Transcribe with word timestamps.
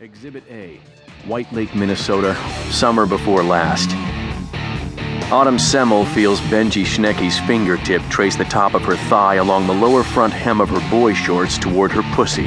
Exhibit 0.00 0.44
A 0.50 0.80
White 1.26 1.52
Lake, 1.52 1.74
Minnesota, 1.74 2.34
summer 2.70 3.04
before 3.04 3.42
last. 3.42 3.90
Autumn 5.30 5.58
Semmel 5.58 6.06
feels 6.14 6.40
Benji 6.40 6.86
Schnecky's 6.86 7.38
fingertip 7.40 8.00
trace 8.08 8.34
the 8.34 8.44
top 8.44 8.72
of 8.72 8.80
her 8.80 8.96
thigh 8.96 9.34
along 9.34 9.66
the 9.66 9.74
lower 9.74 10.02
front 10.02 10.32
hem 10.32 10.58
of 10.58 10.70
her 10.70 10.90
boy 10.90 11.12
shorts 11.12 11.58
toward 11.58 11.92
her 11.92 12.02
pussy. 12.14 12.46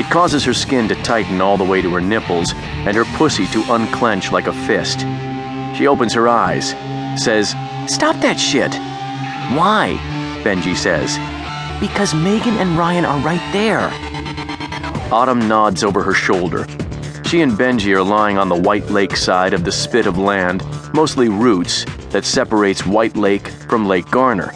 It 0.00 0.10
causes 0.10 0.42
her 0.44 0.54
skin 0.54 0.88
to 0.88 0.94
tighten 1.02 1.42
all 1.42 1.58
the 1.58 1.64
way 1.64 1.82
to 1.82 1.92
her 1.92 2.00
nipples 2.00 2.54
and 2.54 2.96
her 2.96 3.04
pussy 3.18 3.46
to 3.48 3.74
unclench 3.74 4.32
like 4.32 4.46
a 4.46 4.66
fist. 4.66 5.00
She 5.76 5.86
opens 5.86 6.14
her 6.14 6.28
eyes, 6.28 6.70
says, 7.22 7.50
Stop 7.86 8.16
that 8.22 8.40
shit! 8.40 8.72
Why? 9.54 9.98
Benji 10.42 10.74
says. 10.74 11.18
Because 11.78 12.14
Megan 12.14 12.56
and 12.56 12.78
Ryan 12.78 13.04
are 13.04 13.20
right 13.20 13.52
there. 13.52 14.13
Autumn 15.14 15.46
nods 15.46 15.84
over 15.84 16.02
her 16.02 16.12
shoulder. 16.12 16.66
She 17.24 17.42
and 17.42 17.52
Benji 17.52 17.94
are 17.94 18.02
lying 18.02 18.36
on 18.36 18.48
the 18.48 18.60
White 18.60 18.90
Lake 18.90 19.16
side 19.16 19.54
of 19.54 19.62
the 19.62 19.70
spit 19.70 20.08
of 20.08 20.18
land, 20.18 20.64
mostly 20.92 21.28
roots, 21.28 21.84
that 22.10 22.24
separates 22.24 22.84
White 22.84 23.16
Lake 23.16 23.46
from 23.68 23.86
Lake 23.86 24.10
Garner. 24.10 24.52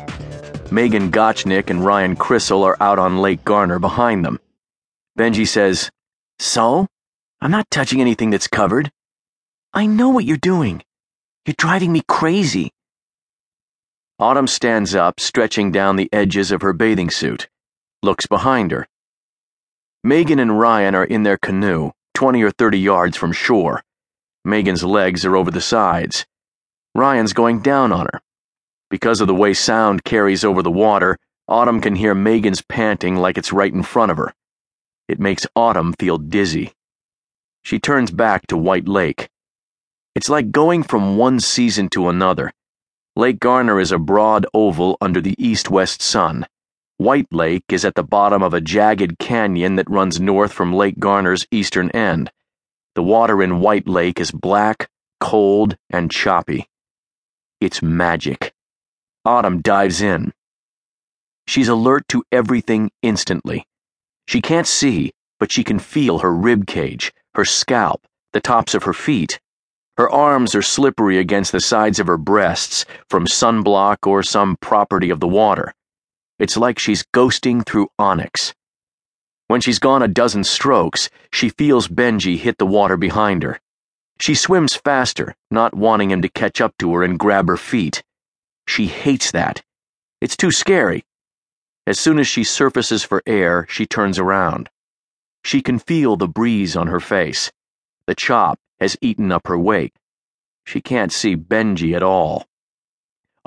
Megan 0.72 1.12
Gotchnick 1.12 1.70
and 1.70 1.86
Ryan 1.86 2.16
Crissell 2.16 2.64
are 2.64 2.76
out 2.80 2.98
on 2.98 3.18
Lake 3.18 3.44
Garner 3.44 3.78
behind 3.78 4.24
them. 4.24 4.40
Benji 5.16 5.46
says, 5.46 5.92
So? 6.40 6.88
I'm 7.40 7.52
not 7.52 7.70
touching 7.70 8.00
anything 8.00 8.30
that's 8.30 8.48
covered. 8.48 8.90
I 9.72 9.86
know 9.86 10.08
what 10.08 10.24
you're 10.24 10.36
doing. 10.36 10.82
You're 11.46 11.54
driving 11.56 11.92
me 11.92 12.02
crazy. 12.08 12.72
Autumn 14.18 14.48
stands 14.48 14.96
up, 14.96 15.20
stretching 15.20 15.70
down 15.70 15.94
the 15.94 16.12
edges 16.12 16.50
of 16.50 16.62
her 16.62 16.72
bathing 16.72 17.10
suit, 17.10 17.48
looks 18.02 18.26
behind 18.26 18.72
her. 18.72 18.88
Megan 20.04 20.38
and 20.38 20.58
Ryan 20.58 20.94
are 20.94 21.04
in 21.04 21.24
their 21.24 21.36
canoe, 21.36 21.90
20 22.14 22.42
or 22.42 22.50
30 22.52 22.78
yards 22.78 23.16
from 23.16 23.32
shore. 23.32 23.82
Megan's 24.44 24.84
legs 24.84 25.24
are 25.24 25.36
over 25.36 25.50
the 25.50 25.60
sides. 25.60 26.24
Ryan's 26.94 27.32
going 27.32 27.60
down 27.62 27.90
on 27.92 28.06
her. 28.06 28.20
Because 28.90 29.20
of 29.20 29.26
the 29.26 29.34
way 29.34 29.54
sound 29.54 30.04
carries 30.04 30.44
over 30.44 30.62
the 30.62 30.70
water, 30.70 31.18
Autumn 31.48 31.80
can 31.80 31.96
hear 31.96 32.14
Megan's 32.14 32.62
panting 32.62 33.16
like 33.16 33.36
it's 33.36 33.52
right 33.52 33.72
in 33.72 33.82
front 33.82 34.12
of 34.12 34.18
her. 34.18 34.32
It 35.08 35.18
makes 35.18 35.46
Autumn 35.56 35.94
feel 35.98 36.18
dizzy. 36.18 36.72
She 37.64 37.78
turns 37.78 38.10
back 38.10 38.46
to 38.46 38.56
White 38.56 38.86
Lake. 38.86 39.28
It's 40.14 40.28
like 40.28 40.50
going 40.52 40.84
from 40.84 41.16
one 41.16 41.40
season 41.40 41.88
to 41.90 42.08
another. 42.08 42.52
Lake 43.16 43.40
Garner 43.40 43.80
is 43.80 43.90
a 43.90 43.98
broad 43.98 44.46
oval 44.54 44.96
under 45.00 45.20
the 45.20 45.34
east 45.38 45.70
west 45.70 46.00
sun. 46.00 46.46
White 46.98 47.32
Lake 47.32 47.62
is 47.68 47.84
at 47.84 47.94
the 47.94 48.02
bottom 48.02 48.42
of 48.42 48.52
a 48.52 48.60
jagged 48.60 49.20
canyon 49.20 49.76
that 49.76 49.88
runs 49.88 50.20
north 50.20 50.52
from 50.52 50.72
Lake 50.72 50.98
Garner's 50.98 51.46
eastern 51.52 51.92
end. 51.92 52.32
The 52.96 53.04
water 53.04 53.40
in 53.40 53.60
White 53.60 53.86
Lake 53.86 54.18
is 54.18 54.32
black, 54.32 54.90
cold, 55.20 55.76
and 55.90 56.10
choppy. 56.10 56.68
It's 57.60 57.80
magic. 57.82 58.52
Autumn 59.24 59.62
dives 59.62 60.02
in. 60.02 60.32
She's 61.46 61.68
alert 61.68 62.08
to 62.08 62.24
everything 62.32 62.90
instantly. 63.00 63.64
She 64.26 64.40
can't 64.40 64.66
see, 64.66 65.12
but 65.38 65.52
she 65.52 65.62
can 65.62 65.78
feel 65.78 66.18
her 66.18 66.34
rib 66.34 66.66
cage, 66.66 67.12
her 67.36 67.44
scalp, 67.44 68.08
the 68.32 68.40
tops 68.40 68.74
of 68.74 68.82
her 68.82 68.92
feet. 68.92 69.38
Her 69.98 70.10
arms 70.10 70.52
are 70.56 70.62
slippery 70.62 71.18
against 71.18 71.52
the 71.52 71.60
sides 71.60 72.00
of 72.00 72.08
her 72.08 72.18
breasts 72.18 72.84
from 73.08 73.26
sunblock 73.26 74.04
or 74.04 74.24
some 74.24 74.56
property 74.60 75.10
of 75.10 75.20
the 75.20 75.28
water. 75.28 75.72
It's 76.38 76.56
like 76.56 76.78
she's 76.78 77.04
ghosting 77.14 77.66
through 77.66 77.88
onyx. 77.98 78.54
When 79.48 79.60
she's 79.60 79.78
gone 79.78 80.02
a 80.02 80.08
dozen 80.08 80.44
strokes, 80.44 81.10
she 81.32 81.48
feels 81.48 81.88
Benji 81.88 82.36
hit 82.38 82.58
the 82.58 82.66
water 82.66 82.96
behind 82.96 83.42
her. 83.42 83.60
She 84.20 84.34
swims 84.34 84.74
faster, 84.74 85.34
not 85.50 85.74
wanting 85.74 86.10
him 86.10 86.22
to 86.22 86.28
catch 86.28 86.60
up 86.60 86.74
to 86.78 86.94
her 86.94 87.02
and 87.02 87.18
grab 87.18 87.48
her 87.48 87.56
feet. 87.56 88.02
She 88.66 88.86
hates 88.86 89.30
that. 89.32 89.62
It's 90.20 90.36
too 90.36 90.50
scary. 90.50 91.04
As 91.86 91.98
soon 91.98 92.18
as 92.18 92.28
she 92.28 92.44
surfaces 92.44 93.02
for 93.02 93.22
air, 93.26 93.66
she 93.68 93.86
turns 93.86 94.18
around. 94.18 94.68
She 95.42 95.62
can 95.62 95.78
feel 95.78 96.16
the 96.16 96.28
breeze 96.28 96.76
on 96.76 96.88
her 96.88 97.00
face. 97.00 97.50
The 98.06 98.14
chop 98.14 98.58
has 98.80 98.96
eaten 99.00 99.32
up 99.32 99.46
her 99.46 99.58
wake. 99.58 99.94
She 100.66 100.80
can't 100.80 101.12
see 101.12 101.34
Benji 101.34 101.96
at 101.96 102.02
all. 102.02 102.46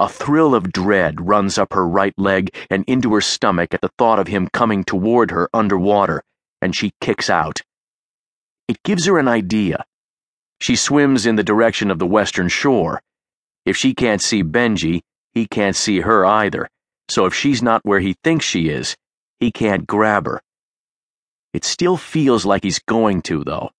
A 0.02 0.10
thrill 0.10 0.56
of 0.56 0.72
dread 0.72 1.28
runs 1.28 1.60
up 1.60 1.74
her 1.74 1.88
right 1.88 2.16
leg 2.18 2.50
and 2.72 2.84
into 2.88 3.14
her 3.14 3.22
stomach 3.22 3.76
at 3.76 3.82
the 3.82 3.92
thought 4.00 4.18
of 4.18 4.26
him 4.26 4.48
coming 4.52 4.84
toward 4.84 5.30
her 5.30 5.48
underwater, 5.54 6.24
and 6.60 6.76
she 6.76 6.96
kicks 7.00 7.30
out. 7.30 7.62
It 8.68 8.82
gives 8.82 9.06
her 9.06 9.20
an 9.20 9.28
idea. 9.28 9.86
She 10.60 10.76
swims 10.76 11.28
in 11.28 11.36
the 11.36 11.44
direction 11.44 11.92
of 11.92 12.00
the 12.00 12.08
western 12.08 12.48
shore. 12.48 13.04
If 13.64 13.78
she 13.78 13.94
can't 13.94 14.24
see 14.24 14.44
Benji, 14.44 15.02
he 15.36 15.46
can't 15.46 15.76
see 15.76 16.00
her 16.00 16.26
either, 16.26 16.68
so 17.08 17.28
if 17.28 17.36
she's 17.36 17.62
not 17.62 17.86
where 17.86 18.00
he 18.00 18.16
thinks 18.24 18.44
she 18.44 18.70
is, 18.70 18.98
he 19.40 19.52
can't 19.52 19.86
grab 19.86 20.26
her. 20.26 20.42
It 21.54 21.64
still 21.64 21.96
feels 21.96 22.44
like 22.44 22.64
he's 22.64 22.80
going 22.80 23.22
to, 23.30 23.44
though. 23.44 23.70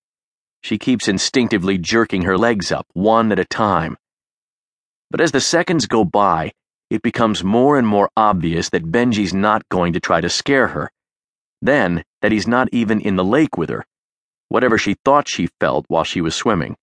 She 0.61 0.79
keeps 0.79 1.09
instinctively 1.09 1.79
jerking 1.79 2.23
her 2.23 2.39
legs 2.39 2.71
up, 2.71 2.87
one 2.93 3.33
at 3.33 3.41
a 3.41 3.45
time. 3.45 3.97
But 5.13 5.21
as 5.21 5.33
the 5.33 5.43
seconds 5.43 5.85
go 5.85 6.07
by, 6.07 6.53
it 6.89 7.03
becomes 7.03 7.45
more 7.45 7.77
and 7.77 7.87
more 7.87 8.09
obvious 8.17 8.71
that 8.71 8.91
Benji's 8.91 9.35
not 9.35 9.69
going 9.69 9.93
to 9.93 10.01
try 10.01 10.23
to 10.23 10.31
scare 10.31 10.69
her. 10.69 10.91
Then, 11.61 12.03
that 12.23 12.33
he's 12.33 12.49
not 12.49 12.71
even 12.73 12.99
in 12.99 13.17
the 13.17 13.25
lake 13.25 13.59
with 13.59 13.69
her, 13.69 13.85
whatever 14.49 14.79
she 14.79 14.97
thought 15.05 15.29
she 15.29 15.51
felt 15.61 15.85
while 15.89 16.05
she 16.05 16.23
was 16.23 16.35
swimming. 16.35 16.79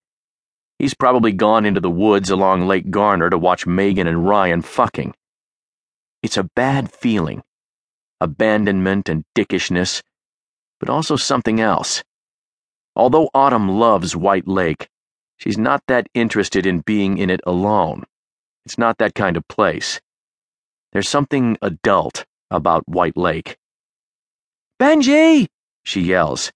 He's 0.77 0.93
probably 0.93 1.31
gone 1.31 1.65
into 1.65 1.81
the 1.81 1.89
woods 1.89 2.29
along 2.29 2.67
Lake 2.67 2.91
Garner 2.91 3.31
to 3.31 3.37
watch 3.39 3.65
Megan 3.65 4.05
and 4.05 4.27
Ryan 4.27 4.61
fucking. 4.61 5.15
It's 6.21 6.37
a 6.37 6.49
bad 6.55 6.91
feeling 6.93 7.41
abandonment 8.21 9.09
and 9.09 9.23
dickishness, 9.33 10.03
but 10.79 10.89
also 10.89 11.15
something 11.15 11.59
else. 11.59 12.03
Although 12.95 13.31
Autumn 13.33 13.79
loves 13.79 14.15
White 14.15 14.47
Lake, 14.47 14.87
she's 15.37 15.57
not 15.57 15.81
that 15.87 16.05
interested 16.13 16.67
in 16.67 16.81
being 16.81 17.17
in 17.17 17.31
it 17.31 17.41
alone. 17.47 18.05
It's 18.65 18.77
not 18.77 18.97
that 18.97 19.15
kind 19.15 19.37
of 19.37 19.47
place. 19.47 20.01
There's 20.91 21.09
something 21.09 21.57
adult 21.61 22.25
about 22.51 22.87
White 22.87 23.17
Lake. 23.17 23.57
Benji! 24.79 25.47
she 25.83 26.01
yells. 26.01 26.51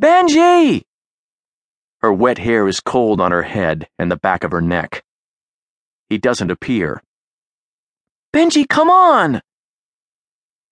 Benji! 0.00 0.82
Her 2.00 2.12
wet 2.12 2.38
hair 2.38 2.68
is 2.68 2.80
cold 2.80 3.20
on 3.20 3.32
her 3.32 3.42
head 3.42 3.88
and 3.98 4.10
the 4.10 4.16
back 4.16 4.44
of 4.44 4.52
her 4.52 4.60
neck. 4.60 5.04
He 6.08 6.18
doesn't 6.18 6.50
appear. 6.50 7.02
Benji, 8.32 8.68
come 8.68 8.90
on! 8.90 9.42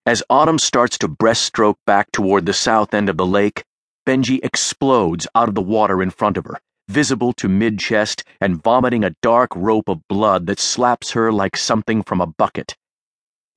As 0.06 0.22
Autumn 0.28 0.58
starts 0.58 0.98
to 0.98 1.08
breaststroke 1.08 1.76
back 1.86 2.12
toward 2.12 2.44
the 2.44 2.52
south 2.52 2.92
end 2.92 3.08
of 3.08 3.16
the 3.16 3.26
lake, 3.26 3.64
Benji 4.06 4.38
explodes 4.42 5.26
out 5.34 5.48
of 5.48 5.54
the 5.54 5.62
water 5.62 6.02
in 6.02 6.10
front 6.10 6.36
of 6.36 6.44
her 6.44 6.60
visible 6.88 7.32
to 7.34 7.48
mid 7.48 7.78
chest 7.78 8.24
and 8.40 8.62
vomiting 8.62 9.04
a 9.04 9.14
dark 9.22 9.50
rope 9.54 9.88
of 9.88 10.06
blood 10.08 10.46
that 10.46 10.60
slaps 10.60 11.12
her 11.12 11.32
like 11.32 11.56
something 11.56 12.02
from 12.02 12.20
a 12.20 12.26
bucket. 12.26 12.76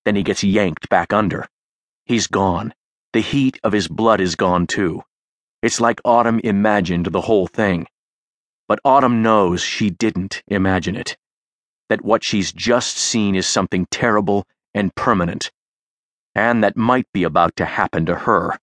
Then 0.06 0.16
he 0.16 0.24
gets 0.24 0.44
yanked 0.44 0.90
back 0.90 1.12
under. 1.12 1.48
He's 2.06 2.28
gone. 2.28 2.74
The 3.14 3.22
heat 3.22 3.60
of 3.64 3.74
his 3.74 3.88
blood 3.88 4.22
is 4.22 4.36
gone 4.36 4.68
too. 4.68 5.04
It's 5.62 5.82
like 5.82 6.00
Autumn 6.06 6.40
imagined 6.44 7.08
the 7.08 7.22
whole 7.22 7.48
thing. 7.48 7.88
But 8.68 8.80
Autumn 8.86 9.22
knows 9.22 9.62
she 9.62 9.90
didn't 9.90 10.44
imagine 10.48 10.96
it. 10.96 11.18
That 11.90 12.04
what 12.04 12.24
she's 12.24 12.52
just 12.52 12.98
seen 12.98 13.36
is 13.36 13.48
something 13.48 13.88
terrible 13.90 14.46
and 14.74 14.94
permanent. 14.96 15.52
And 16.36 16.64
that 16.64 16.78
might 16.78 17.08
be 17.14 17.24
about 17.24 17.56
to 17.56 17.66
happen 17.66 18.06
to 18.06 18.16
her. 18.16 18.60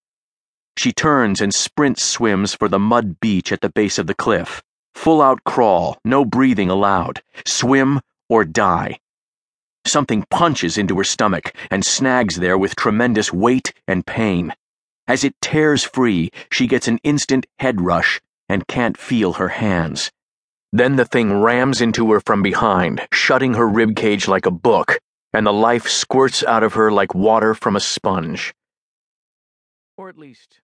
She 0.76 0.92
turns 0.92 1.40
and 1.40 1.54
sprint 1.54 1.98
swims 1.98 2.54
for 2.54 2.68
the 2.68 2.78
mud 2.78 3.20
beach 3.20 3.52
at 3.52 3.60
the 3.60 3.70
base 3.70 3.98
of 3.98 4.06
the 4.06 4.14
cliff. 4.14 4.62
Full 4.94 5.22
out 5.22 5.44
crawl, 5.44 5.98
no 6.04 6.24
breathing 6.24 6.70
allowed. 6.70 7.22
Swim 7.46 8.00
or 8.28 8.44
die. 8.44 8.98
Something 9.86 10.24
punches 10.30 10.78
into 10.78 10.96
her 10.98 11.04
stomach 11.04 11.54
and 11.70 11.84
snags 11.84 12.36
there 12.36 12.56
with 12.56 12.76
tremendous 12.76 13.32
weight 13.32 13.72
and 13.86 14.06
pain. 14.06 14.54
As 15.06 15.24
it 15.24 15.34
tears 15.40 15.84
free, 15.84 16.30
she 16.50 16.66
gets 16.66 16.88
an 16.88 16.98
instant 17.04 17.46
head 17.58 17.80
rush 17.80 18.20
and 18.48 18.66
can't 18.66 18.96
feel 18.96 19.34
her 19.34 19.48
hands. 19.48 20.10
Then 20.72 20.96
the 20.96 21.04
thing 21.04 21.40
rams 21.40 21.80
into 21.80 22.10
her 22.12 22.20
from 22.20 22.42
behind, 22.42 23.06
shutting 23.12 23.54
her 23.54 23.66
ribcage 23.66 24.26
like 24.26 24.46
a 24.46 24.50
book, 24.50 24.98
and 25.32 25.46
the 25.46 25.52
life 25.52 25.88
squirts 25.88 26.42
out 26.42 26.62
of 26.62 26.74
her 26.74 26.90
like 26.90 27.14
water 27.14 27.54
from 27.54 27.76
a 27.76 27.80
sponge. 27.80 28.54
Or 29.96 30.08
at 30.08 30.18
least, 30.18 30.60